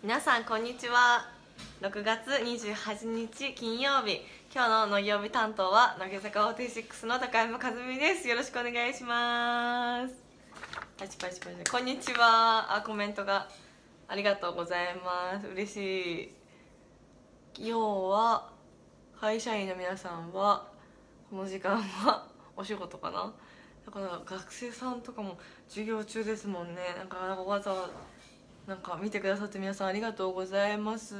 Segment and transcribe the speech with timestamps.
[0.00, 1.26] 皆さんこんにちは。
[1.80, 4.20] 6月28日金曜日。
[4.54, 8.28] 今日の乃木曜日担当は乃木坂46の高山和美です。
[8.28, 10.14] よろしくお願いします。
[10.96, 12.76] パチパチパチこんにちは。
[12.76, 13.48] あコメントが
[14.06, 15.48] ありがとうございます。
[15.48, 16.32] 嬉し
[17.58, 17.66] い。
[17.66, 18.50] 要は
[19.20, 20.68] 会社員の皆さんは
[21.28, 22.24] この時間は
[22.56, 23.32] お仕事かな？
[23.84, 25.38] だから学生さんとかも
[25.68, 26.82] 授業中ですもんね。
[26.96, 27.90] なんかわざわざ
[28.68, 31.14] なんか見てくださって皆さんありがとうございます。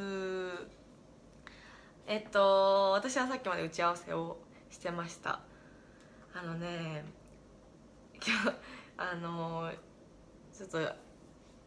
[2.06, 4.36] えっと私はさっきまで打ち合わせを
[4.68, 5.40] してました。
[6.34, 7.06] あのね
[8.22, 8.54] 今日
[9.00, 9.72] あの
[10.52, 10.78] ちょっと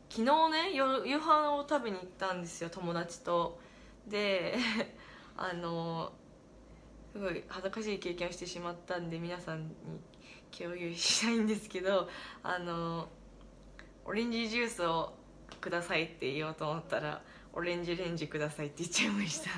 [0.08, 3.60] 昨日ね夜夕飯を食べに行ったんですよ友達と。
[4.06, 4.56] で
[5.36, 6.14] あの
[7.12, 9.74] すごい恥ずかしい経験をしてしまったんで皆さんに
[10.56, 12.08] 共有したいんですけど
[12.44, 13.10] あの
[14.06, 15.20] オレンジジュースを
[15.62, 17.22] くださいって言おうと思ったら
[17.54, 19.52] オレンジレンジくださいって言っちゃいました。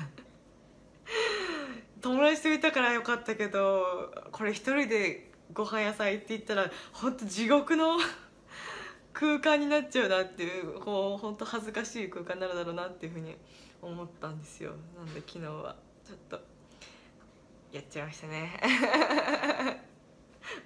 [2.00, 7.96] 友達といたからよかったけどこれ一人でご飯屋さん行って言ったら本当地獄の
[9.14, 13.36] 空間になっちゃうなっていうこう本当恥ずかしい空間になるだろうなっていうふうに
[13.80, 14.72] 思ったんですよ。
[14.96, 15.76] なんで昨日は。
[16.04, 16.38] ちょっと
[17.72, 18.60] やっちゃいましたね。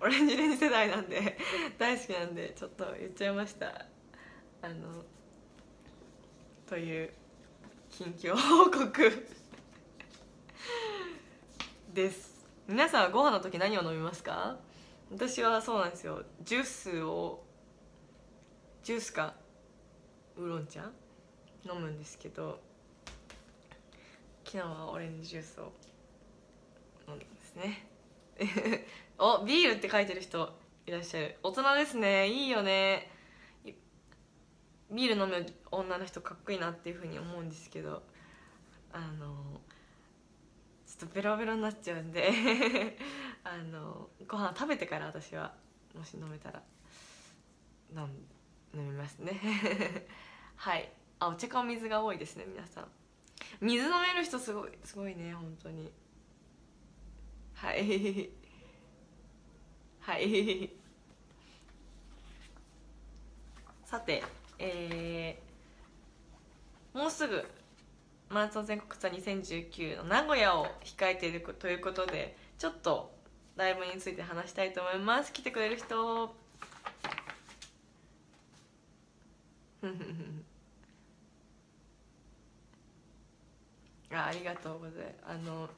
[0.00, 1.38] オレンジレンジ世代なんで
[1.78, 3.86] 大好きなんでちょっと言っちゃいました。
[4.62, 5.04] あの
[6.68, 7.10] という
[7.88, 9.26] 近況報告。
[11.94, 12.46] です。
[12.66, 14.58] 皆さんはご飯の時何を飲みますか？
[15.10, 16.22] 私はそうなんですよ。
[16.42, 17.42] ジュースを
[18.82, 19.34] ジュースか
[20.36, 20.92] ウーロン茶？
[21.64, 22.60] 飲むんですけど
[24.44, 25.72] 昨日はオレンジジュースを
[27.08, 27.86] 飲んだんですね。
[29.18, 30.54] おビールって書いてる人
[30.86, 31.38] いらっしゃる。
[31.42, 32.28] 大人ですね。
[32.28, 33.10] いいよね。
[34.90, 38.02] ビール飲む女の人かっこいいなっていうふうに思うんですけど
[38.92, 39.60] あの
[40.86, 42.30] ちょっとベロベロになっちゃうんで
[43.44, 45.52] あのご飯食べてから私は
[45.94, 46.62] もし飲めたら
[47.94, 48.08] 飲
[48.74, 49.32] 飲みますね。
[50.56, 50.92] はい。
[51.20, 52.88] あお茶かお水が多いですね皆さん。
[53.60, 55.92] 水飲める人すごいすごいね本当に。
[57.54, 58.30] はい。
[60.00, 60.70] はい。
[63.84, 64.22] さて
[64.58, 67.44] えー、もうすぐ
[68.28, 73.10] マラソン全国ツアー2019の名古屋を控えているということでちょっと
[73.56, 75.32] ライブについて話したいと思います。
[75.32, 76.34] 来てくれる人。
[84.10, 85.14] あありがとうございます。
[85.26, 85.68] あの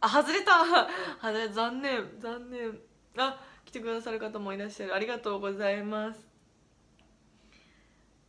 [0.00, 0.64] あ外れた。
[1.20, 2.78] 外れ残念残念。
[3.16, 4.94] あ来てくださる方もいらっしゃる。
[4.94, 6.25] ありがとうございます。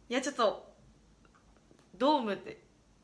[0.09, 0.66] いやちょっと
[1.97, 2.57] ドームで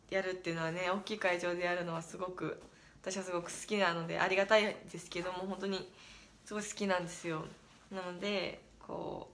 [0.09, 2.61] やるっていうのはね大きい会場でやるのはすごく
[3.01, 5.89] 私はすごく好きなのでありがたいですけども本当に
[6.45, 7.43] すごい好きなんですよ。
[7.91, 9.29] なのでこ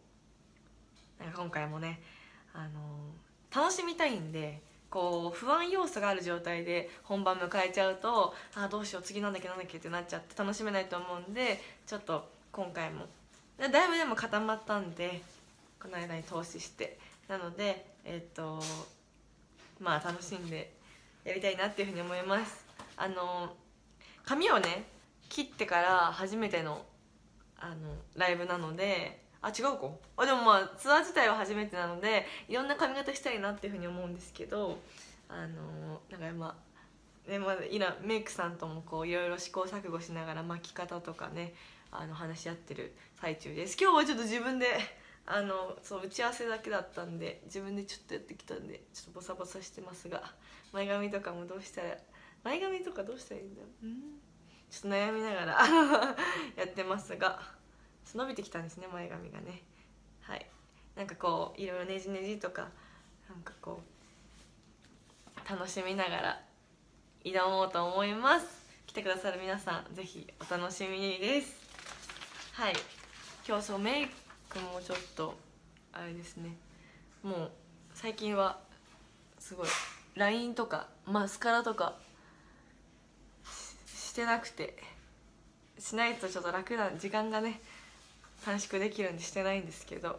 [1.19, 2.02] うなんか今回もね
[2.53, 13.06] あの楽しみたいんでこう不安要素がある状態で本番迎えちゃうとあどうしよう次なんだっけなんだっけってなっちゃって楽しめないと思うんでちょっと今回も。
[13.59, 15.22] だいぶでも固まったんで
[15.80, 16.97] この間に投資して。
[17.30, 18.60] なのでえっ、と
[19.80, 20.74] まあ楽しんで
[21.24, 22.66] やりたいなっていうふうに思います。
[22.98, 23.56] あの
[24.26, 24.84] 髪をね
[25.30, 26.84] 切ってから初めての
[27.58, 27.76] あの
[28.16, 29.90] ライブなのであ違うか。
[30.18, 34.80] あでもまあツアー自体は初めてなのでいろんな髪型したいなっていうふうに思うんですけど
[35.30, 36.58] あのなんかま
[37.28, 41.54] あねまだ今メイクさんともこういろいろ試行錯誤しながら巻き方とかね
[41.92, 43.78] あの話し合ってる最中です。
[43.80, 44.66] 今日はちょっと自分で
[45.32, 50.24] あのそう打ち合わせだけだったんで自分でちょっとやってきたんでちょっとボサボサしてますが
[50.74, 51.96] 前髪とかもどうしたら
[52.44, 53.86] 前髪とかどうしたらいいんだろう？
[53.86, 53.96] うん。
[54.72, 55.54] ちょっと悩みながら
[56.58, 57.42] やってますが
[58.16, 59.62] 伸びてきたんですね前髪がね。
[60.22, 60.46] はい。
[60.96, 62.70] なんかこういろいろねじねじとか
[63.30, 63.84] なんかこ
[65.46, 66.42] う楽しみながら
[67.24, 68.48] 挑もうと思います。
[68.88, 71.54] 来てくださる皆さんぜひお楽しみにです。
[72.54, 72.74] はい。
[73.48, 75.36] 今日そうメイクもちょっと
[75.94, 76.56] あれですね。
[77.22, 77.51] もう
[77.94, 78.60] 最近は
[79.38, 79.68] すごい
[80.16, 81.96] LINE とかマスカラとか
[83.86, 84.75] してなくて
[85.78, 87.62] しないとちょっと楽な時間がね
[88.44, 90.13] 短縮できるんでしてないんですけどち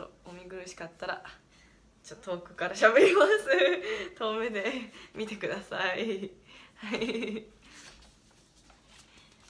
[0.00, 1.22] ょっとお見苦しかったら
[2.04, 4.14] ちょっと遠くから喋ります。
[4.16, 4.64] 遠目で
[5.14, 6.30] 見てください。
[6.76, 7.44] はい。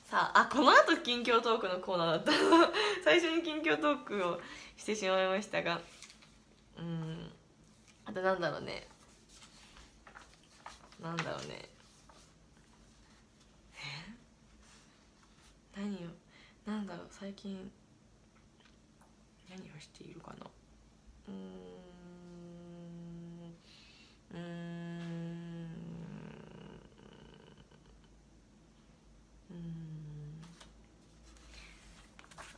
[0.08, 2.31] さああこのあと近況トークのコーナーだった。
[3.03, 4.41] 最初に近況トークを
[4.76, 5.81] してしまいましたが
[6.79, 7.32] うん。
[8.05, 8.87] あとなんだろうね。
[11.03, 11.69] なんだろうね。
[15.76, 15.81] え？
[15.81, 16.11] 何を？
[16.64, 17.06] なんだろう。
[17.11, 17.70] 最近
[19.50, 20.47] 何をしているかな？
[21.29, 21.35] うん。
[24.35, 24.75] うん。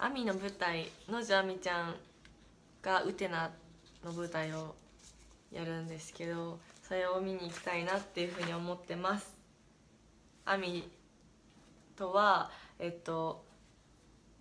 [0.01, 1.95] アミの舞台野地亜美ちゃん
[2.81, 3.51] がウテナ
[4.05, 4.77] の舞台を
[5.51, 9.37] やるんですけどそれを見に行きたいなっていうふうに思ってます。
[10.45, 10.89] アミ
[11.97, 13.45] とはえっと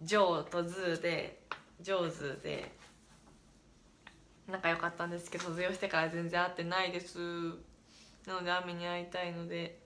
[0.04, 1.40] ジョーとズーで
[1.82, 2.72] ジョーズで
[4.48, 7.18] 仲良かったんですけど卒業してから全然会ってないです。
[8.28, 9.80] なのでアミに会いたいので。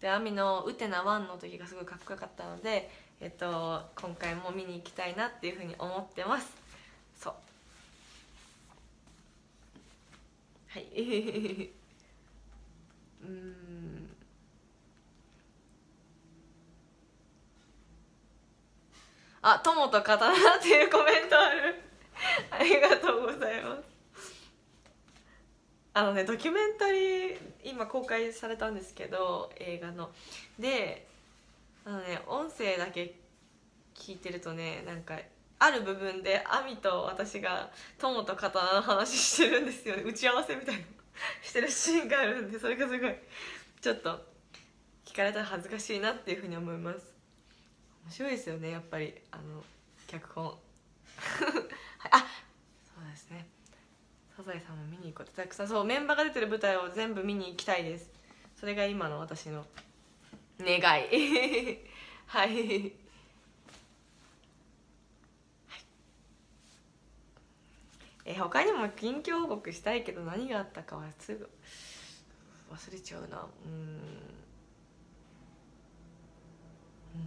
[0.00, 2.88] でアミのウテナ1の時がすごいかっこよかったので
[3.20, 6.52] えっと今回も見に行きたいなっていうふうに思ってます。
[7.18, 7.34] そう。
[10.68, 10.84] はい。
[13.22, 14.08] うん。
[19.42, 21.74] あ友と刀っていうコメントある。
[22.50, 23.82] ありがとうございます。
[25.94, 30.12] あのねドキュメンタリー今公開されたんですけど映画の。
[30.56, 31.07] で
[32.58, 33.14] 声だけ
[33.94, 35.18] 聞いてるとねなんか
[35.60, 40.02] ある部分で亜美と私が友と刀の話してるんですよね。
[40.02, 40.82] 打ち合わせみたいな。
[41.42, 43.14] してるシーンがあるんでそれがすごい
[43.80, 44.20] ちょっと
[45.04, 47.12] 聞かれたら恥ずかしいなっていうふうに思います。
[48.04, 49.14] 面白いですよねやっぱり。
[49.32, 49.64] あの
[50.06, 50.44] 脚本。
[50.46, 50.58] はい。
[52.12, 53.46] あそうですね。
[54.36, 55.42] サザエさんも見に行こうって。
[55.42, 55.68] たくさん。
[55.68, 58.10] そうメンバーが出てる舞台を全部見に行きたいです。
[58.54, 59.66] それが今の私の
[60.60, 61.78] 願い。
[62.28, 62.92] はい。
[68.24, 71.48] え他にも近況報告したいけど何があったかはすぐ
[72.70, 73.48] 忘れちゃうな。
[73.64, 73.72] うん
[77.14, 77.18] う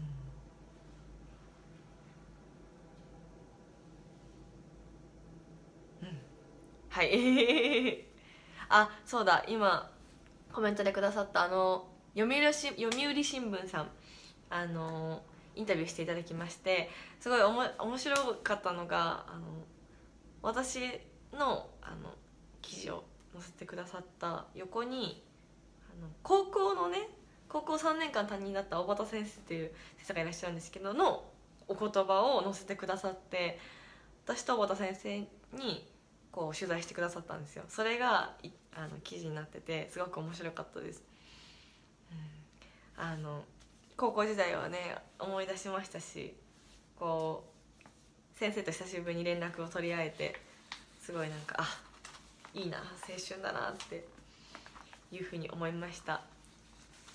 [6.05, 6.07] ん。
[6.09, 6.17] うん。
[6.89, 8.05] はい。
[8.69, 9.45] あそうだ。
[9.47, 9.91] 今
[10.53, 13.91] コメントでくださったあの読売し読売新聞さん。
[14.51, 15.23] あの
[15.55, 16.89] インタビューしていただきまして
[17.19, 19.45] すごいおも面白かったのがあの
[20.43, 20.79] 私
[21.33, 22.13] のあの
[22.61, 23.03] 記事を
[23.33, 25.23] 載せてくださった横に
[25.89, 26.97] あの高校のね
[27.47, 31.23] 高校3年間担任だった小畑先生っていう先生がいらっしゃるんですけどの
[31.67, 33.59] お言葉を載せてくださって
[34.25, 35.85] 私と小畑先生に
[36.31, 37.63] こう取材してくださったんですよ。
[37.67, 38.35] それが
[38.73, 41.03] あの記事になっててすごく面白かったです、
[42.97, 43.43] うん、あの
[44.01, 46.33] 高校時代はね思い出しましたし
[46.97, 47.43] こ
[47.85, 50.35] う先生と久しぶりに連絡を取り合えて
[50.99, 51.79] すごいなんかあ
[52.51, 54.03] いいな青春だなって
[55.11, 56.21] いうふうに思いました。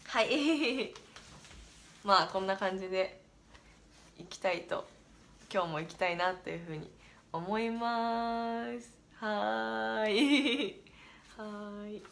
[0.04, 0.94] はい。
[2.06, 3.20] まあこんな感じで
[4.16, 4.86] 行きたいと
[5.52, 6.88] 今日も行きたいなというふうに
[7.32, 8.96] 思います。
[9.16, 10.84] はーい。
[11.36, 12.02] はーい。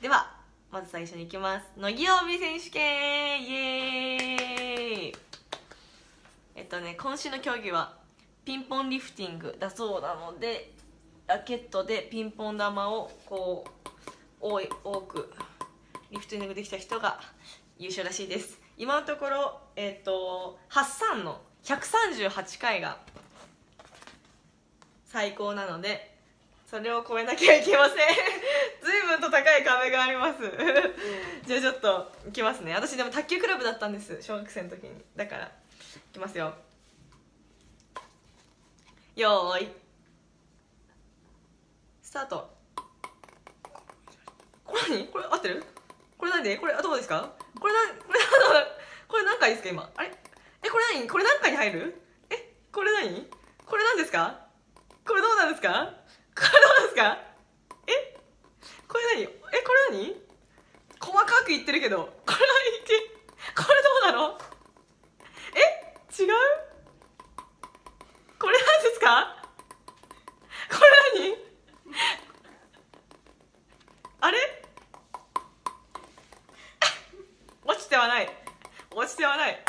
[0.00, 0.35] では
[0.76, 1.64] まず最初に行きます。
[1.78, 5.14] 乃木曜日選手権イエーイ。
[6.54, 7.96] えっとね今週の競技は
[8.44, 10.74] ピンポンリフティングだそうなので
[11.26, 13.88] ラケットでピンポン玉をこう
[14.38, 15.32] 多い多く
[16.10, 17.20] リフティングできた人が
[17.78, 18.60] 優勝らしいです。
[18.76, 22.98] 今のところえっ、とハッサンの138回が
[25.06, 26.15] 最高なので
[26.68, 27.96] それを超えなきゃいけません。
[28.82, 30.40] 随分と高い壁があります。
[31.46, 32.74] じゃあちょっといきますね。
[32.74, 34.20] 私でも卓球クラブだったんです。
[34.20, 35.04] 小学生の時に。
[35.14, 35.50] だからい
[36.12, 36.52] きますよ。
[39.14, 39.68] よーい。
[42.02, 42.50] スタート。
[44.64, 45.06] これ何？
[45.06, 45.64] これ合ってる？
[46.18, 46.56] これ何で？
[46.56, 47.32] これあどこですか？
[47.60, 48.18] これなこれ
[49.06, 49.88] これ何回ですか今？
[49.96, 50.12] あれ？
[50.64, 51.08] えこれ何？
[51.08, 52.02] これ何回に入る？
[52.30, 53.30] えこれ何？
[53.64, 54.40] これ何ですか？
[55.06, 55.94] これどうなんですか？
[56.36, 57.18] これどうですか？
[57.86, 58.16] え？
[58.86, 59.22] これ何？
[59.24, 59.28] え
[59.62, 60.14] これ何？
[61.00, 62.92] 細かく言ってるけどこれ何って？
[63.56, 64.38] これどうなの？
[65.54, 65.60] え？
[66.22, 66.28] 違う？
[68.38, 69.36] これ何ですか？
[70.70, 70.76] こ
[71.14, 71.36] れ何？
[74.20, 74.38] あれ？
[77.64, 78.30] 落ちてはない。
[78.94, 79.62] 落ちてはない。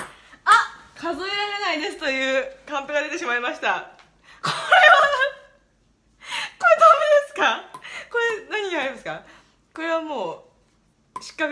[0.46, 0.52] あ
[0.96, 3.97] 数えられないですというカンペが出てしまいました。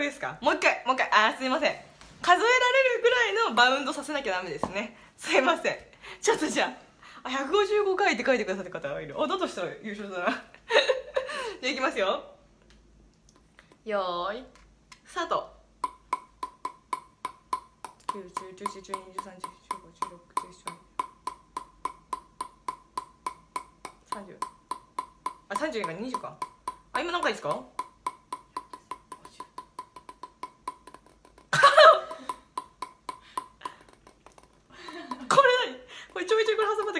[0.06, 0.38] ですか？
[0.40, 1.10] もう一回もう一回。
[1.12, 1.74] あすいません。
[2.22, 4.96] 数えられるぐらいのバウンドさせなきゃダメですね。
[5.16, 5.76] すいません。
[6.20, 6.76] ちょっとじゃ
[7.24, 9.14] あ155回って書いてくださった方がいる。
[9.20, 10.26] あだとしたら優勝だな。
[11.60, 12.22] じゃあいきますよ。
[13.84, 14.44] よーい
[15.04, 15.54] スタート。
[25.48, 26.12] あ1 30 2 3
[26.94, 27.75] 2 20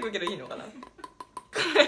[0.08, 0.64] いこれ挟まってくけどいいのかな？
[0.64, 0.76] これ
[1.60, 1.86] これ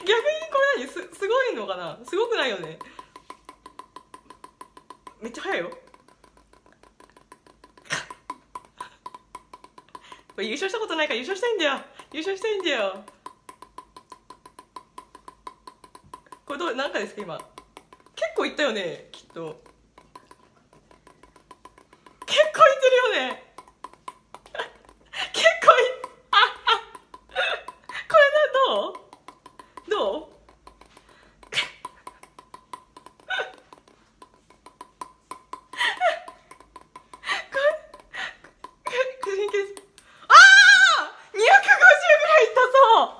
[0.00, 0.14] 逆に
[0.52, 0.88] これ何？
[0.88, 1.98] すすごいのかな？
[2.04, 2.78] すごくないよね？
[5.20, 5.70] めっちゃ早いよ。
[5.70, 5.76] こ
[10.42, 11.80] れ優勝したことないから優勝したいんだよ。
[12.12, 13.04] 優勝したいんだよ。
[16.44, 17.38] これどう何回ですか今？
[18.14, 19.60] 結構いったよねきっと。
[23.12, 23.42] ね
[25.32, 25.80] 結構い
[26.30, 26.80] ああ
[28.08, 30.36] これなどうどうこ
[37.52, 37.68] れ
[38.82, 39.82] これ真剣です
[40.28, 43.16] ああ250ぐらいいったそう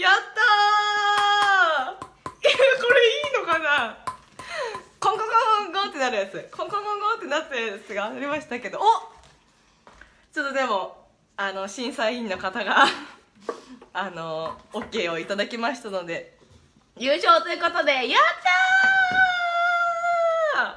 [0.00, 3.64] やったーこれいいのかな
[5.00, 5.34] コンコンコ
[5.70, 8.82] ンコンってなるやつコンコンコンコンってなったやつがありましたけどお
[10.32, 10.96] ちょっとでも
[11.36, 12.84] あの審査員の方が
[13.92, 16.38] あの OK をいただきましたので。
[16.96, 18.22] 優勝ということでやっ
[20.54, 20.74] たー!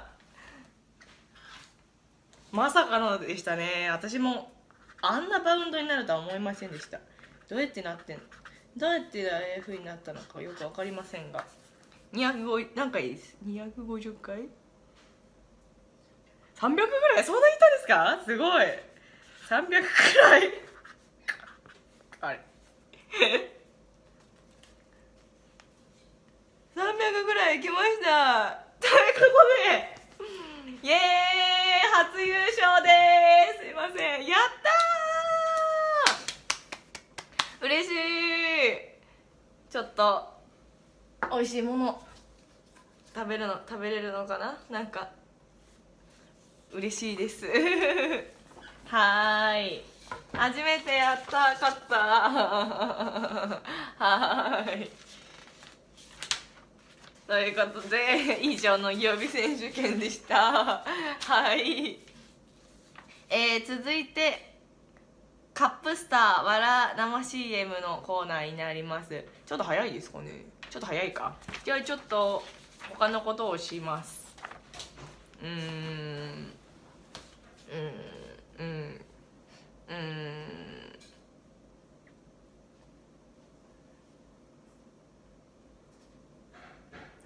[2.52, 3.88] まさかのでしたね。
[3.92, 4.52] 私も
[5.04, 7.00] あんなバウンドになるとは思いませんでした。
[7.48, 8.24] どうやってなってんの？
[8.76, 11.46] どうやってああいう風になったのかよく分かりませんが。
[12.14, 13.38] 250何回です。
[13.46, 14.38] 250回
[16.56, 16.82] ？300ぐ
[17.14, 17.24] らい？
[17.24, 18.20] そんなにいたんですか？
[18.26, 18.66] すごい。
[19.48, 20.67] 300くらい
[22.22, 22.40] あれ。
[26.76, 28.64] 300ぐらい行きました。
[28.80, 30.88] ということで。
[30.88, 31.00] イエーイ。
[31.98, 32.90] 初優勝で
[33.58, 33.64] す。
[33.66, 34.26] すいません。
[34.28, 37.66] やったー。
[37.66, 37.96] 嬉しい。
[39.72, 40.34] ちょっと
[41.32, 42.08] 美味しいもの。
[43.16, 44.60] 食べるの食べれるのかな？
[44.70, 45.10] なんか
[46.72, 47.48] 嬉しいです。
[48.86, 49.84] はーい。
[50.34, 51.96] 初めてやった勝った。
[53.98, 54.92] はーい。
[57.28, 60.84] ということで以上の曜日選手権でした。
[60.84, 62.00] はい。
[63.30, 64.56] えー、続いて
[65.54, 69.26] カップスターわら生 CM のコーナーになります。
[69.46, 70.46] ちょっと早いですかね。
[70.70, 71.36] ちょっと早いか。
[71.66, 72.44] じゃあちょっと
[72.92, 74.36] 他のことをします。
[75.42, 76.54] うーんうん。
[77.72, 78.17] うん。
[79.90, 80.98] うん。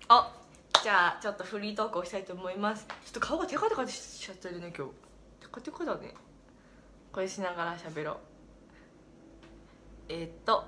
[0.10, 0.36] あ
[0.84, 2.86] じゃあちょっとフリートークをしたいと思います。
[3.06, 4.94] ちょっと顔がテカテカしちゃってるね今日。
[5.39, 6.13] テカテカだね。
[7.12, 8.18] これしながら喋ろう。
[10.10, 10.65] えー、っと。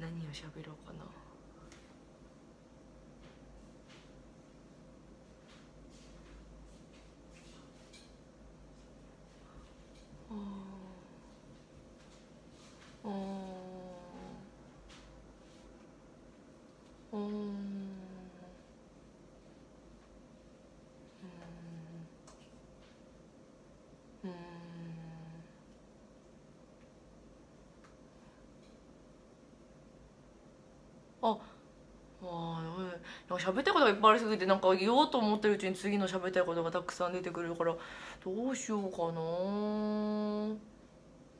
[0.00, 1.15] 何を喋ろうかな。
[10.36, 17.96] あーあーうん
[24.22, 24.32] うん
[31.22, 31.38] あ
[32.22, 32.55] あ
[33.28, 37.74] なんか喋りたいことがいっぱいありすぎてなんか言おうと思ってるうちに次の喋りたいことがたくさん出てくるから
[38.24, 39.20] どうしようかな。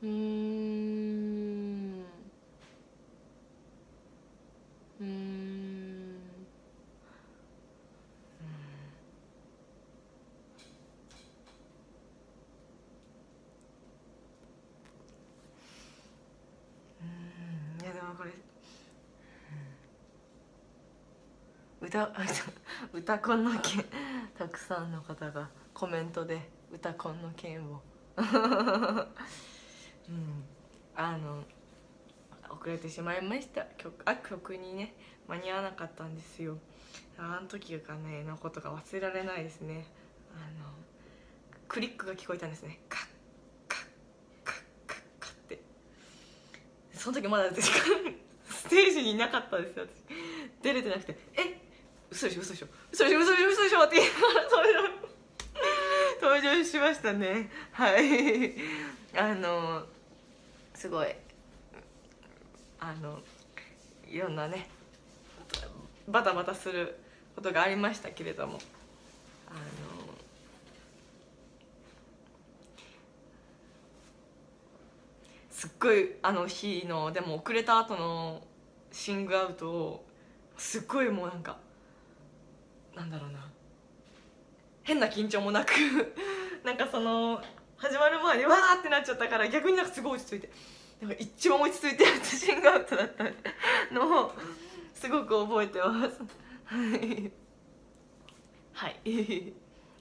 [0.03, 2.03] うん
[4.99, 6.17] うん
[17.81, 18.31] いやでもこれ
[21.87, 22.11] 歌
[22.91, 23.85] 歌コンの件
[24.37, 27.81] たくさんの方がコメントで歌コンの件を。
[28.17, 30.43] うん。
[30.95, 31.45] あの
[32.49, 33.63] 遅れてしまいました。
[33.77, 34.95] 曲あ曲にね
[35.29, 36.57] 間に合わなかったんですよ。
[37.17, 39.85] あの時がねのことが忘れられないですね。
[40.35, 40.69] あの
[41.69, 42.81] クリックが聞こえたんですね。
[42.89, 43.07] カッ
[43.69, 43.79] カッ
[44.43, 45.61] カッカッカッって。
[46.93, 47.71] その時まだ私
[48.49, 50.03] ステージにいなかったですよ私。
[50.61, 51.56] 出れてなくて「え
[52.17, 52.67] 嘘でしょ嘘でしょ。
[52.91, 53.95] 嘘でしょ嘘でしょ嘘でしょ」って。
[53.97, 54.39] 言いなが
[54.73, 55.07] ら
[56.19, 57.49] 登場しましたね。
[57.71, 58.55] はい。
[59.15, 59.85] あの
[60.73, 61.15] すごい。
[62.79, 63.21] あの
[64.07, 64.67] いろんなね
[66.07, 66.97] バタバタする
[67.35, 68.59] ことがありましたけれども。
[69.49, 69.59] あの
[75.51, 78.43] すっごいあの日のでも遅れた後の
[78.91, 80.05] シングアウトを
[80.57, 81.57] すっごいもうなんか
[82.97, 83.39] なんだろうな。
[84.83, 85.71] 変な緊張もなく。
[86.65, 87.41] なんかその
[87.77, 90.49] 始まる前にわーってなっちゃったから逆になんかすごい落ち着いて。
[90.99, 93.23] なんか一番落ち着いてやったシングアウトだった
[93.93, 94.33] のを
[94.95, 96.21] すごく覚えてます。
[96.65, 97.31] はい。
[98.73, 99.53] はい。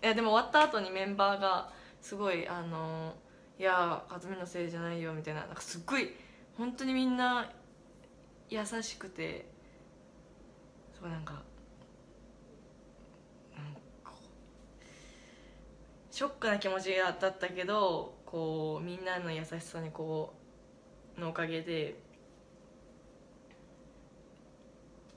[0.07, 3.15] やでも終わった後にメンバーがすごいあの
[3.59, 6.11] いや和美のせいじゃないよみたいななんかすっごい
[6.57, 7.51] 本当にみんな
[8.49, 9.47] 優しくて
[10.99, 11.43] そうなんか
[16.17, 20.33] ショックな気持ちだったけどこうみんなの優しさにこ
[21.15, 21.95] うのおかげで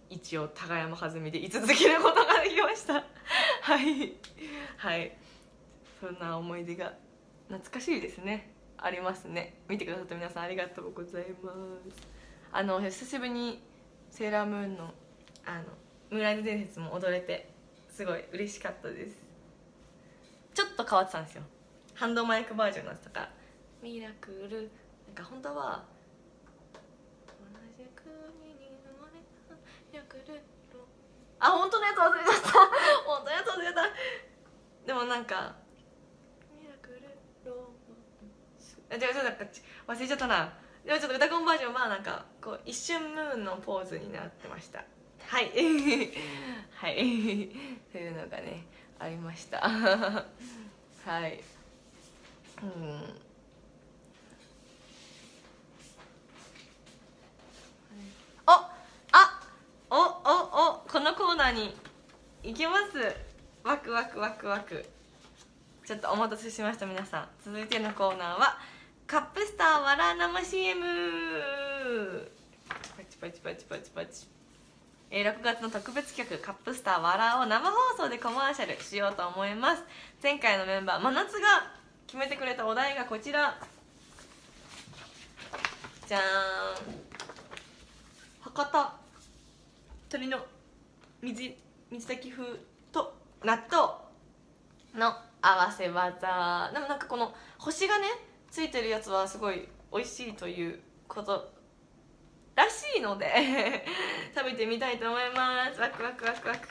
[0.09, 2.95] 一応高山和美で居続けることができました。
[3.63, 4.13] はい。
[4.75, 5.15] はい。
[6.01, 6.93] そんな思い出が
[7.47, 8.53] 懐かしいですね。
[8.75, 9.61] ありますね。
[9.69, 12.09] 見てくださった皆さんありがとうございます。
[12.51, 13.63] あの久しぶりに
[14.09, 14.93] セーラームーンの
[15.45, 15.63] あの
[16.09, 17.47] ムーライト伝説も踊れて
[17.87, 19.28] すごい嬉しかったです。
[20.59, 21.43] ちょっと変わってたんですよ。
[21.95, 23.19] ハンドマイクバージョンになってたか。
[23.21, 23.31] ら
[23.81, 24.69] ミラクル。
[25.07, 25.85] なんか本当は
[27.31, 27.47] 同
[27.79, 28.11] じ国
[28.59, 29.55] に生まれた。
[29.55, 30.41] ミラクル。
[31.39, 32.51] あ本当のやつ忘れちゃった。
[33.07, 33.81] 本当のやつ忘れた。
[34.85, 35.55] でもなんか
[36.51, 37.07] ミラクル
[37.45, 39.45] ローマン違う違うなんか
[39.87, 40.53] 忘れちゃったな。
[40.83, 44.83] でもちょっと歌コンバージョンはなんかこう一瞬ムーンのポーズになってました。
[45.25, 45.51] はい。
[46.75, 47.47] はい。
[47.93, 48.67] というのがね
[48.99, 49.61] ありました。
[51.05, 51.41] はい。
[52.61, 53.21] うん。
[58.45, 59.41] おあ
[59.89, 61.77] おおおこのコーナーに
[62.43, 63.15] 行きます。
[63.63, 64.85] ワクワクワクワク。
[65.85, 67.27] ちょっとお待たせしました皆さん。
[67.43, 68.59] 続いてのコーナーは
[69.07, 70.85] カップスターわら生 CM
[72.97, 74.38] パチパチパチパチパチ。
[75.11, 79.83] えー、6月の特別企画カップスターわらを生放送でコマーシャルしようと思います。
[80.21, 81.71] 前回のメンバー真夏が
[82.05, 83.59] 決めてくれたお題がこちら。
[86.07, 86.23] じゃーん。
[88.41, 88.93] 博多。
[90.09, 90.45] 鶏の
[91.21, 91.55] 水
[91.89, 92.45] 水炊き風
[92.91, 94.09] と納豆。
[94.95, 96.71] の合わせ技。
[96.73, 98.07] でもなんかこの星がね
[98.51, 101.51] ついてるやつはすごい美味しいということ
[102.59, 103.85] らしいので
[104.35, 105.79] 食べてみたいと思います。
[105.79, 106.67] ワクワクワクワク。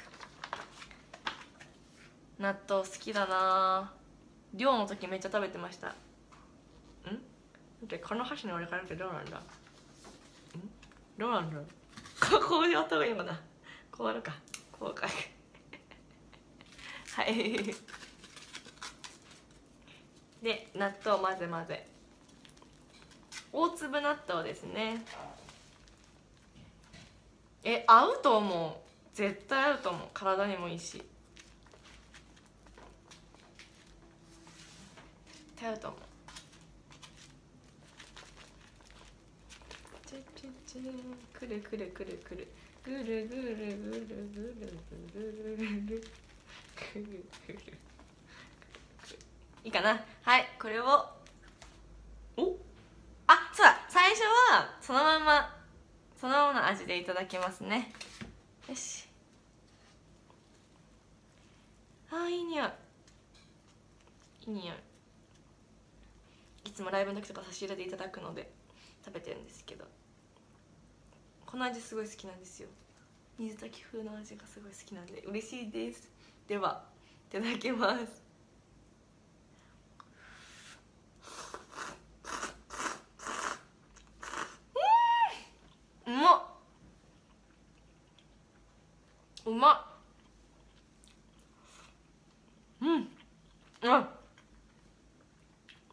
[2.39, 3.93] 納豆好きだな。
[4.53, 5.89] 寮の時めっちゃ食べてました。
[5.89, 5.95] ん？
[8.07, 9.39] この箸の折り方ってどうなんだ？
[9.39, 9.43] ん？
[11.17, 11.59] どうなんだ
[12.21, 12.71] こう？
[12.71, 13.41] やった方がいいのかな
[13.91, 14.35] こうやるか。
[14.73, 15.09] こうか。
[17.17, 17.75] はい。
[20.43, 21.87] で納豆混ぜ混ぜ。
[23.53, 25.03] 大粒納豆ですね。
[27.65, 29.17] え合うと思う。
[29.17, 30.09] 絶対合うと思う。
[30.13, 30.93] 体にもいいし。
[30.93, 31.05] 絶
[35.57, 35.79] 対合う。
[35.79, 36.01] と思う
[41.39, 42.49] くるくるくるくる。
[42.85, 44.79] ぐるぐるぐるぐるぐるぐる
[45.13, 46.05] ぐるぐる
[47.47, 47.79] ぐる
[49.65, 50.85] いいかなはいこれを
[52.39, 52.57] お
[53.27, 55.58] あそうだ最初はそのまま
[56.21, 57.93] そのままの味でいただきますね。
[58.69, 59.09] よし。
[62.11, 62.69] あーいい匂い。
[64.47, 64.77] いい匂い。
[66.67, 68.51] いつもライブの時とか差し入れでいただくので
[69.05, 69.85] 食べてるんですけど。
[71.47, 72.69] この味すごい好きなんですよ。
[73.39, 76.11] 水炊き風の味がすごい好きなんで嬉しいです。
[76.49, 76.83] では
[77.31, 78.29] いただきます
[86.07, 86.43] うまっ
[89.45, 89.85] うまっ
[92.81, 93.09] うん
[93.83, 94.09] あ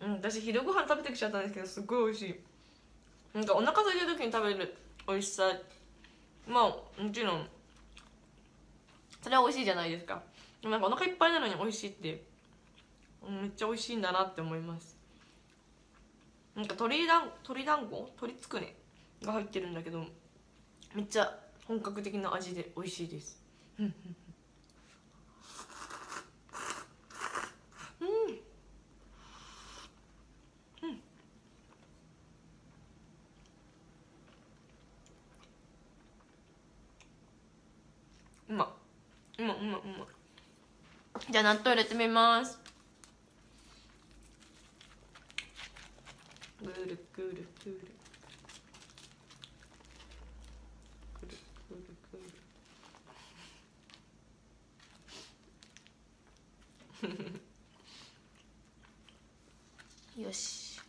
[0.01, 2.35] うん私昼ご飯食べてきちゃったんですけどすごい美味しい。
[3.33, 4.75] なんかお腹空いた時に食べる。
[5.07, 5.43] 美味しさ。
[6.45, 6.63] まあ
[7.01, 7.47] もちろん。
[9.21, 10.21] それは美味しいじゃないですか。
[10.61, 12.21] でもなんかお腹いっぱいなのに美味しいって。
[13.29, 14.97] めっちゃ美味しいんだなって思います。
[16.53, 17.95] なんか鶏だん鶏団子？
[17.95, 18.75] 鶏つくね？
[19.23, 20.03] が入ってるんだけど
[20.93, 21.33] めっちゃ
[21.65, 23.41] 本格的な味で美味しいです。
[23.79, 23.93] うん
[39.53, 42.59] うまいうまいじゃあ納豆入れてみます。
[46.61, 47.79] ぐるぐるぐるぐる
[51.69, 52.17] ぐるぐ
[60.17, 60.79] るよし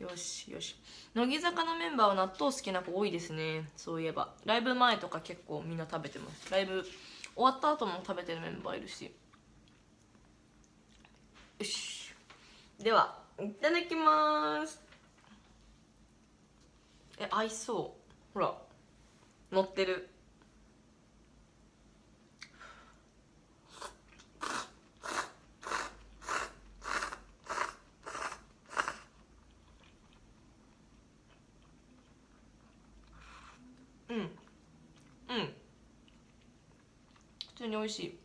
[0.00, 0.76] よしよし
[1.16, 3.66] 乃木坂のメンバーは納豆好きな子多いですね。
[3.74, 4.34] そういえば。
[4.44, 6.50] ライブ前とか結構みんな食べてます。
[6.50, 6.84] ライブ
[7.34, 9.10] 終わった後も食べてるメンバーいるし。
[11.58, 12.12] よし。
[12.78, 14.78] ではいただきます。
[17.18, 17.96] え合いそ
[18.34, 18.34] う。
[18.34, 18.52] ほら。
[19.50, 20.10] 乗ってる
[34.08, 34.28] うんうん
[37.56, 38.18] 普通に美味しい。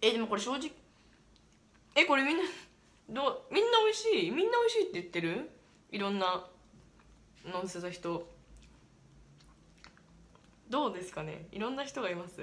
[0.00, 0.70] えでもこれ正直
[1.96, 2.44] えこれみんな
[3.10, 4.30] どうみんな美味しい？
[4.30, 5.50] みんな美味しいって言ってる？
[5.90, 6.44] いろんな
[7.44, 8.30] のせた人。
[10.70, 11.46] どうですかね？
[11.50, 12.40] いろんな人がいます？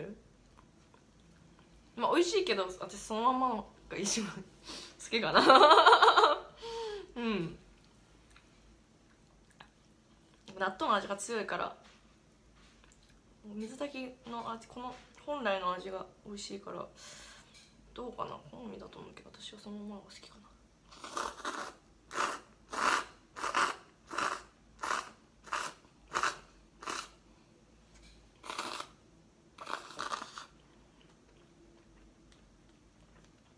[1.96, 4.30] まあ美味しいけど私そのまんまが一番
[5.02, 5.42] 好きかな。
[7.16, 7.58] うん。
[10.60, 11.89] 納豆の味が強いから。
[13.46, 16.86] 水炊きの味この本来の味が美味しいから
[17.94, 18.32] どうかな？
[18.52, 20.40] 好みだと思うけど私はそのままが好きかな。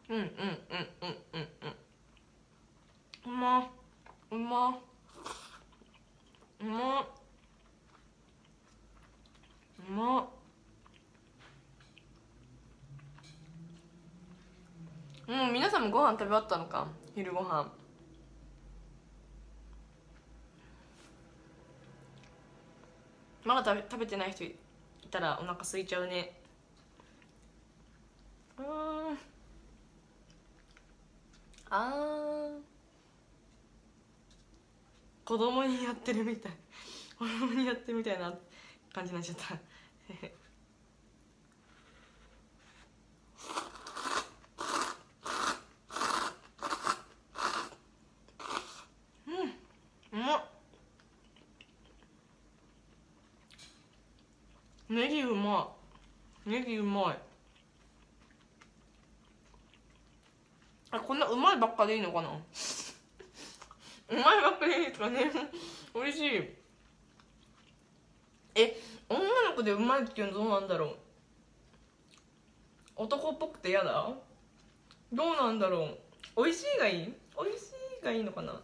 [0.09, 1.47] うんうんうんうんうん
[3.27, 3.63] うんうまっ
[4.31, 4.73] うまっ
[6.59, 7.05] うまっ
[9.87, 10.25] うまっ
[15.27, 17.71] うん皆さんもご飯食べ終わったのか昼ご飯。
[23.43, 24.55] まだ食べ食べてない人い
[25.09, 26.31] たらお腹空いちゃうね。
[28.57, 28.65] うん。
[31.69, 32.61] あー。
[35.25, 36.51] 子供にやってるみたい。
[37.17, 38.33] 子供にやってるみたいな
[38.93, 39.55] 感じになっちゃった
[49.27, 50.41] うんうまっ
[54.91, 55.69] ネギうま
[56.45, 56.49] い。
[56.49, 57.17] ネギうまい。
[60.91, 62.27] あこんなうまいばっかでいいのかな？
[62.27, 62.33] う
[64.09, 65.31] まいばっかりいいですかね。
[65.95, 66.29] 美味しい。
[68.55, 68.77] え
[69.07, 70.95] 女の子でうまいっていうのどうなんだろう？
[72.97, 74.09] 男っぽくて嫌だ？
[75.13, 75.85] どうなんだろ
[76.35, 76.43] う？
[76.43, 77.13] 美味しいがいい？
[77.41, 78.59] 美味しいがいいのかな？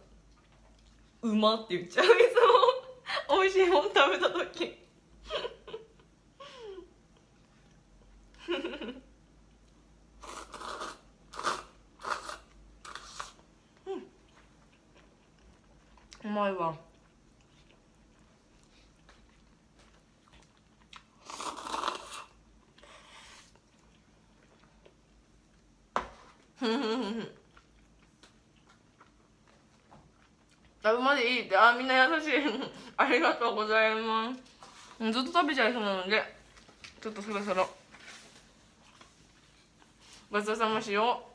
[1.22, 2.04] うまって言っちゃう。
[2.04, 4.87] いつも美味しいもん食べた時。
[16.24, 16.74] うまいわ。
[30.82, 31.56] あうまでいいって。
[31.56, 32.30] あみんな優しい。
[32.96, 34.32] ありがとうございま
[34.98, 35.12] す。
[35.12, 36.22] ずっと食べちゃいそうなので
[37.00, 37.77] ちょっとそろそろ。
[40.30, 41.28] ごちそうさましよう。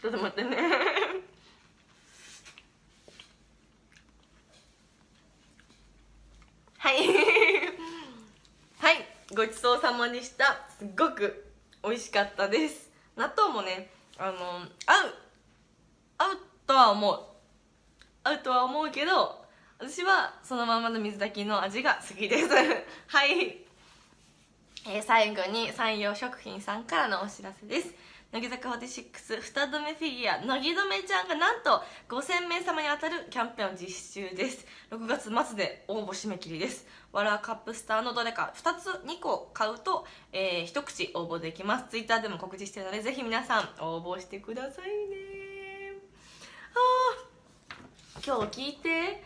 [0.00, 0.56] ちょっと待ってね。
[6.78, 7.06] はい。
[8.78, 9.06] はい。
[9.34, 10.66] ごちそうさまでした。
[10.78, 11.52] すっごく
[11.84, 12.90] 美味しかったです。
[13.16, 14.70] 納豆もねあの合う。
[16.20, 17.18] 合うとは思う。
[18.22, 19.42] 合うとは思うけど
[19.78, 22.48] 私はそのままの水炊きの味が好きです。
[23.08, 23.64] はい、
[24.86, 27.94] えー最後に山陽食品さんからのお知らせです。
[28.30, 34.66] 乃木坂46二度目フィギュア乃木留ちゃんがなんと5000名様に当たるキャンペーンを実施中です。
[34.90, 36.86] 6月末で応募締め切りです。
[37.10, 41.86] ワラーカップスターのどれか2つ2個買うと、えー一口応募できます。
[41.88, 45.49] ツイッターでも告知してるのでぜひ皆さん応募してくださいね。
[48.24, 49.22] 今日聞いて。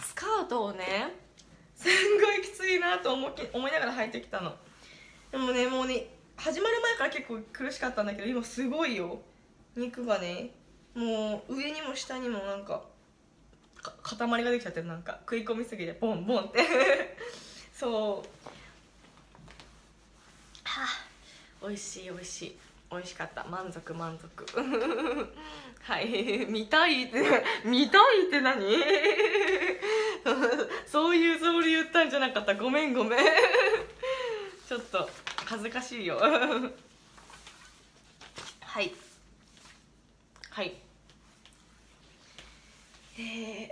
[0.00, 1.12] スカートをね
[1.74, 4.54] すんごいきついなと思き思いながら履いてきたの。
[5.32, 6.06] でもねもうね
[6.36, 9.20] 始まる前から結構苦しかったんだけど今すごいよ。
[9.76, 10.50] 肉がね
[10.94, 12.84] もう上にも下にもなんか
[14.02, 14.86] 塊ができちゃってる。
[14.86, 16.60] なんか食い込みすぎてボンボンって。
[17.74, 18.28] そう。
[20.62, 22.58] はあ美味しい美味しい。
[22.90, 23.44] 美味しかった。
[23.44, 24.46] 満足満足。
[26.48, 28.64] 見たいって 見たいって何？
[30.86, 32.54] そういうつもり言ったんじゃなかった。
[32.54, 33.20] ごめんごめん。
[34.68, 35.08] ちょっと
[35.46, 36.16] 恥ずかしいよ。
[36.18, 36.70] は
[38.80, 38.94] い。
[40.50, 40.74] はい。
[43.16, 43.70] えー、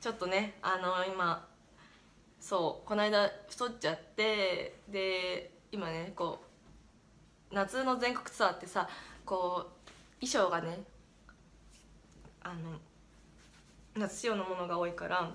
[0.00, 1.48] ちょっとねあの今
[2.40, 6.44] そうこの間太っちゃってで今ねこ
[7.50, 8.88] う夏の全国ツアーってさ
[9.24, 9.79] こう
[10.20, 10.78] 衣装がね
[12.42, 12.78] あの
[13.96, 15.34] 夏仕様のものが多いから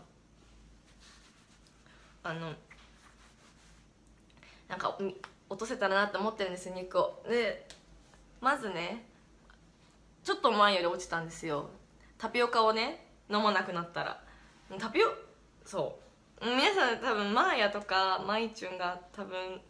[2.24, 2.54] あの
[4.68, 4.98] なんか
[5.50, 7.24] 落とせたらなって思ってるんです肉を。
[7.30, 7.68] で
[8.42, 9.06] まずね
[10.24, 11.70] ちょっと前より落ちたんですよ。
[12.18, 14.24] タピオカをね飲まなくなったら。
[14.80, 15.08] タピオ
[15.64, 16.00] そ
[16.42, 16.46] う。
[16.46, 19.62] 皆さん多分マーヤとかマイチュンが多分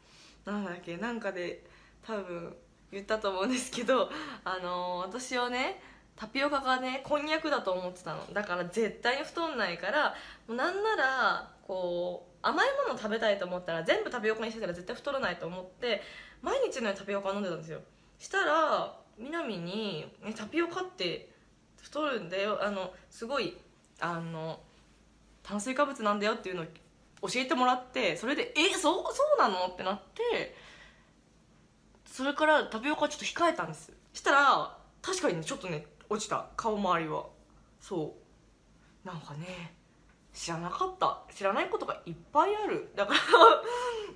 [0.45, 1.65] なんだっけなんかで
[2.01, 2.56] 多分
[2.95, 4.10] 言ったと思うんですけど
[4.43, 5.81] あのー、私はね
[6.15, 8.34] タピオカがねこんにゃくだと思ってたの。
[8.34, 10.15] だから絶対に太んないから
[10.47, 16.01] もうなんならこう甘いもの食べたいと思ったら全部タピオカにしてたら絶対太らないと思って
[16.41, 17.81] 毎日のようにタピオカ飲んでたんですよ。
[18.17, 21.29] したら南に、ね、タピオカって
[21.81, 22.63] 太るんだよ。
[22.63, 23.58] あのすごい
[23.99, 24.60] あの
[25.43, 26.65] 炭水化物なんだよっていうのを
[27.27, 29.67] 教えてもらってそれでえそうそうなの？
[29.67, 30.55] ってなって
[32.15, 33.91] それからタピオカちょっと控えたんです。
[34.13, 36.45] したら確かにねちょっとね落ちた。
[36.56, 37.25] 顔周りは。
[37.82, 38.15] そ
[39.04, 39.06] う。
[39.06, 39.75] なんかね
[40.34, 41.23] 知らなかった。
[41.36, 42.89] 知らないことがいっぱいある。
[42.95, 43.19] だから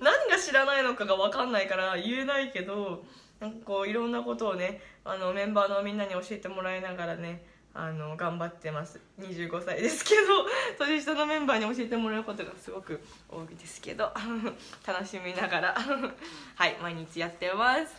[0.00, 3.04] 何が知らないのかが分かんないから言えないけど
[3.38, 9.00] なんかこういろんなことをねあのメンバーのみんなに教えてもらいながらねあの頑張ってます。
[9.20, 10.46] 25歳ですけど
[10.84, 14.12] 年下のメンバーに教えてもらうことがすごく多いですけど
[14.86, 15.74] 楽しみながら。
[16.56, 17.94] はい毎日やってます。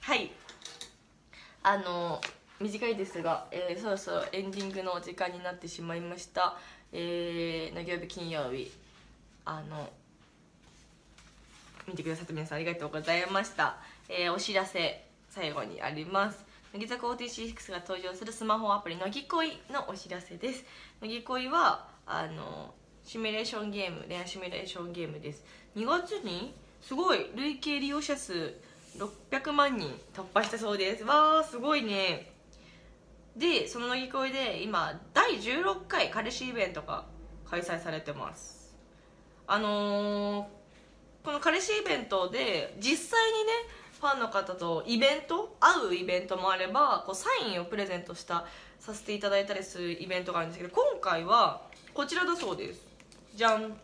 [0.00, 0.30] はい。
[1.62, 2.20] あの
[2.60, 6.56] 短いですが、えー、そろそろエンディングのお時間になってしまいました。
[6.92, 8.06] えー、の曜日？
[8.06, 8.70] 金曜日。
[9.44, 9.90] あの
[11.88, 13.78] 見てくださった皆さんありがとうございました、
[14.10, 16.44] えー、お知らせ最後にあります。
[16.74, 20.64] 乃木坂46が登場するスマホアプリ乃木恋のお知らせです。
[21.00, 25.46] 乃木恋はあのシミュレーションゲーム恋愛シミュレーションゲームです。
[25.76, 28.54] 2月にすごい累計利用者数
[28.98, 31.04] 600万人突破したそうです。
[31.04, 32.32] わーすごいね。
[33.34, 37.06] でその乃木恋で今第16回彼氏イベントが
[37.48, 38.76] 開催されてます。
[39.46, 40.44] あのー、
[41.24, 43.52] この彼氏イベントで実際にね
[44.00, 48.46] ファンの方とイベント会うイベントもあればこうサインをプレゼントした
[48.78, 51.62] させていただいたりするイベントがあるんですけど今回は
[51.94, 52.86] こちらだそうです
[53.34, 53.76] じゃん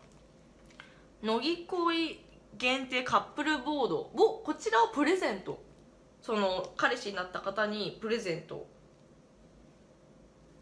[1.21, 2.19] 乃木恋
[2.57, 5.61] 限定カップルボードをこちらをプレゼント。
[6.21, 8.65] その彼氏になった方にプレゼント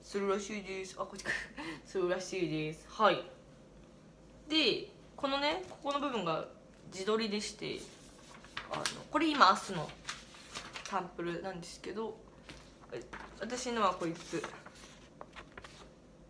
[0.02, 0.96] するらしいです。
[0.98, 1.32] あこっちか。
[1.86, 2.86] するらしいです。
[2.90, 3.24] はい。
[4.50, 6.46] でこのねここの部分が
[6.92, 7.80] 自撮りでして
[9.14, 9.88] これ今明日の
[10.86, 12.18] サンプルなんですけど
[13.40, 14.42] 私のはこいつ。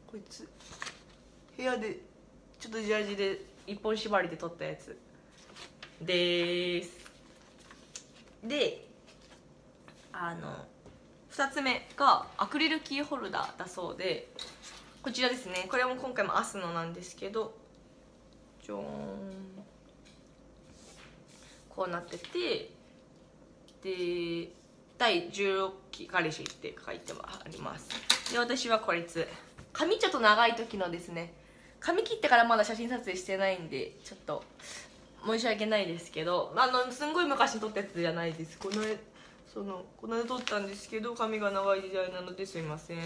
[0.06, 0.46] こいつ？
[1.56, 2.00] 部屋で
[2.60, 4.98] ちょっとジャージで一本縛りで撮ったやつ。
[6.02, 7.10] です。
[8.44, 8.86] で
[10.12, 10.66] あの
[11.32, 14.28] 2つ目がアクリルキーホルダーだそうで
[15.02, 15.68] こちらですね。
[15.72, 17.54] これも今回もアスノなんですけど
[18.62, 19.43] じゃーん
[21.76, 22.72] こうなってて
[23.84, 24.50] で
[24.98, 27.90] 第16期彼氏って書いてあります。
[28.32, 29.28] で私はこいつ。
[29.74, 31.34] 髪ちょっと長い時のですね。
[31.80, 34.44] 髪切ってからまだ写真撮影してないんでちょっと
[35.26, 38.58] 申し訳ないですけどあのすんごい昔撮ったやつじゃないです。
[38.58, 38.84] この
[39.52, 43.00] そのこの間撮ったんですけど髪が長い時代なのですいません。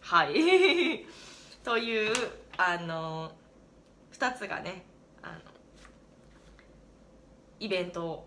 [0.00, 1.04] はい。
[1.62, 2.14] という
[2.56, 3.32] あの
[4.12, 4.84] 2つがね
[5.22, 5.55] あの
[7.60, 8.26] イベント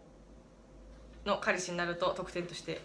[1.25, 2.81] の彼氏になると特典として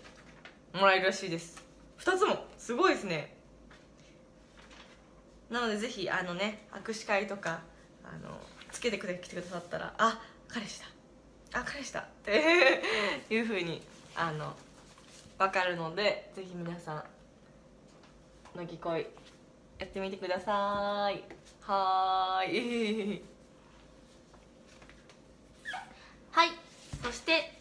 [0.72, 1.62] もらえるらしいです。
[1.98, 3.34] 2つもすごいですね。
[5.50, 7.60] なのでぜひあのね握手会とか
[8.02, 8.38] あの
[8.72, 10.86] つけてくれ来てくださったらあ彼氏だ。
[11.60, 12.00] あ彼氏だ。
[12.00, 12.82] って
[13.30, 13.82] いうふうに
[14.16, 14.54] あの
[15.38, 17.04] 分かるのでぜひ皆さん
[18.56, 19.06] 乃木恋
[19.78, 21.24] やってみてください。
[21.60, 23.24] はーい
[26.30, 26.50] はい
[27.04, 27.52] そして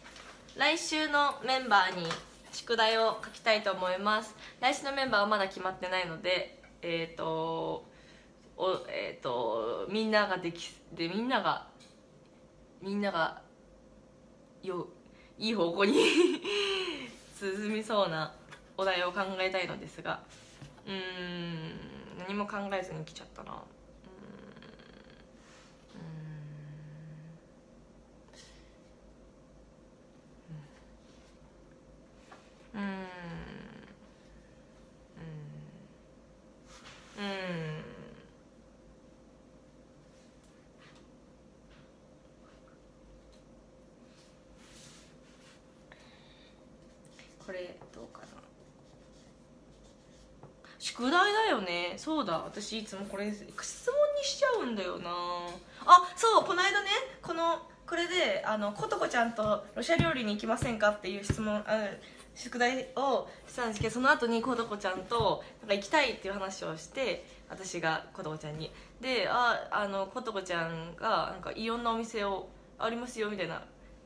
[0.56, 2.06] 来週のメンバーに
[2.50, 4.34] 宿題を書きたいと思います。
[4.58, 7.84] 来週のメンバーはまだ決まってないのでえっ、ー、と
[8.56, 11.66] おえっ、ー、とみんなができでみんなが
[12.80, 13.42] みんなが
[14.62, 14.88] よ
[15.38, 15.92] いい方向に
[17.38, 18.32] 進みそうな
[18.78, 20.22] お題を考えたいのですが
[20.86, 23.62] うーん何も考えずに来ちゃったな。
[32.74, 32.80] うん。
[32.80, 32.84] う
[37.22, 37.24] ん。
[37.24, 37.84] うん。
[47.46, 48.26] これどうかな
[50.78, 53.44] 宿題だよねそうだ私いつもこれ質問
[54.18, 54.74] にしちゃうん。
[54.74, 55.10] だよな
[55.86, 56.88] あそうこの間ね
[57.22, 59.34] このこれであのことこちゃん。
[59.34, 60.78] とロシア料理に行きません。
[60.78, 61.90] かっていう質問あ
[62.34, 68.70] 宿題をしたんですけどその後にことこちゃんとなんか行きたいっていう話をして私がことこちゃんに
[69.00, 73.62] でああのことこちゃんがなんかいろんなお店をありますよみたいな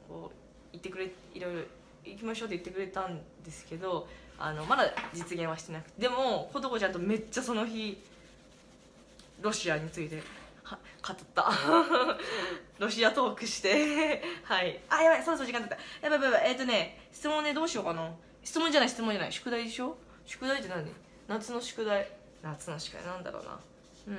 [0.08, 0.36] こう
[0.72, 1.62] 言ってくれいろいろ
[2.04, 4.06] 行きましょうって言ってくれたんですけど
[4.38, 6.02] あのまだ実現はしてなくて。
[6.02, 7.98] でもことこちゃんとめっちゃその日
[9.40, 10.22] ロシアについて
[11.08, 11.50] 語った。
[12.78, 14.22] ロシアトークして。
[14.44, 14.80] はい。
[14.90, 15.22] あやばい。
[15.24, 15.76] そろそろ時間だった。
[15.76, 18.10] やばいやばいえっ、ー、とね質問ねどうしようかな。
[18.44, 19.32] 質問じゃない質問じゃない。
[19.32, 19.96] 宿題でしょ？
[20.26, 20.92] 宿題って何？
[21.26, 22.10] 夏の宿題。
[22.42, 23.04] 夏の宿題。
[23.04, 23.58] なんだろうな。
[24.08, 24.14] うん。
[24.14, 24.18] う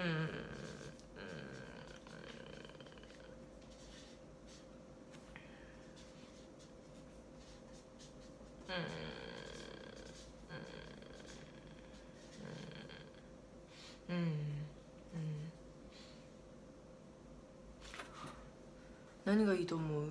[8.72, 9.09] ん。
[19.30, 20.06] 何がいいと思う？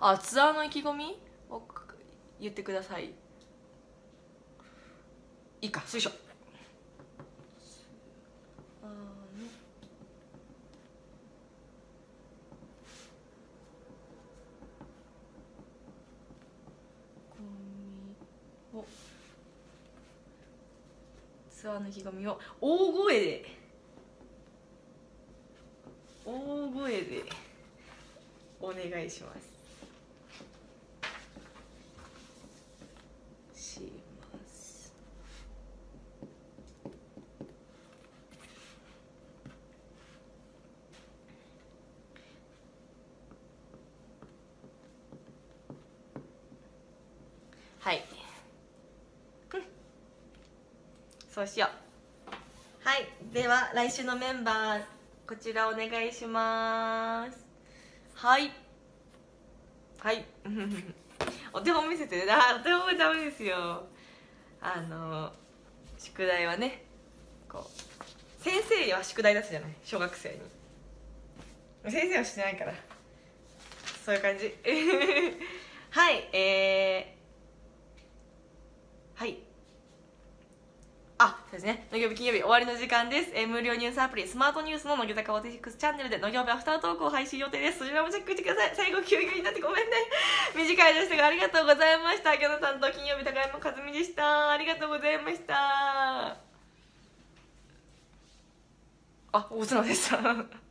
[0.00, 1.18] あツアーの意気込み？
[1.50, 1.60] を
[2.40, 3.12] 言ってください。
[5.60, 6.19] いいかよい
[21.92, 23.60] しょツアーの意気込みを大声で。
[26.24, 27.24] 大声で
[28.60, 29.34] お願いしま
[33.54, 33.80] すし
[34.32, 34.92] ます
[47.80, 48.04] はい
[51.40, 52.86] そうしよう。
[52.86, 54.82] はいでは来週のメンバー
[55.26, 57.46] こちらお願いします。
[58.12, 58.52] はい。
[60.00, 60.22] はい。
[61.54, 63.86] お手本見せてあお手本ダメですよ。
[64.60, 65.32] あの
[65.98, 66.84] 宿題はね
[67.48, 69.70] こう先生には宿題出すじゃない？
[69.82, 70.28] 小学生
[71.84, 71.90] に。
[71.90, 72.74] 先生はしてないから。
[74.04, 74.54] そういう感じ。
[75.88, 79.49] はいえー、はい
[81.22, 81.86] あ、そうですね。
[81.92, 83.30] 農業日金曜日終わりの時間です。
[83.34, 87.80] えー、無料ニュースアプリ、スマートニュースの乃木坂オティックスチャンネルで農業日アフタートークを配信予定です。
[87.80, 88.72] そちらもチェックしてください。
[88.74, 89.96] 最後、急になってごめんね。
[90.56, 92.34] 短いでしたが、ありがとうございました。
[92.38, 94.52] ギョナさんと金曜日高山和美でした。
[94.52, 96.38] ありがとうございました。
[99.32, 100.69] あ、大津野でした。